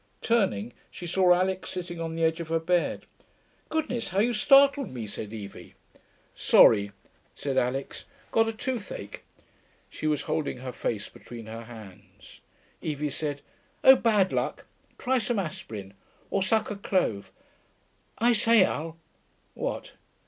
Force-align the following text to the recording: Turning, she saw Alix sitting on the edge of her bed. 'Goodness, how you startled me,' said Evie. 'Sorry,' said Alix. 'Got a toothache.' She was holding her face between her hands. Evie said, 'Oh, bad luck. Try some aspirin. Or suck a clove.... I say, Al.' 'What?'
Turning, 0.23 0.73
she 0.89 1.05
saw 1.05 1.31
Alix 1.31 1.69
sitting 1.69 2.01
on 2.01 2.15
the 2.15 2.23
edge 2.23 2.39
of 2.39 2.47
her 2.47 2.57
bed. 2.57 3.05
'Goodness, 3.69 4.07
how 4.09 4.17
you 4.17 4.33
startled 4.33 4.89
me,' 4.89 5.05
said 5.05 5.31
Evie. 5.31 5.75
'Sorry,' 6.33 6.91
said 7.35 7.55
Alix. 7.55 8.05
'Got 8.31 8.47
a 8.47 8.51
toothache.' 8.51 9.23
She 9.91 10.07
was 10.07 10.23
holding 10.23 10.57
her 10.57 10.71
face 10.71 11.07
between 11.07 11.45
her 11.45 11.65
hands. 11.65 12.39
Evie 12.81 13.11
said, 13.11 13.41
'Oh, 13.83 13.95
bad 13.95 14.33
luck. 14.33 14.65
Try 14.97 15.19
some 15.19 15.37
aspirin. 15.37 15.93
Or 16.31 16.41
suck 16.41 16.71
a 16.71 16.77
clove.... 16.77 17.31
I 18.17 18.33
say, 18.33 18.63
Al.' 18.63 18.97
'What?' 19.53 19.91